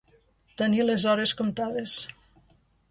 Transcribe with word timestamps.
Tenir 0.61 0.81
les 0.87 1.05
hores 1.13 1.37
comptades. 1.43 1.99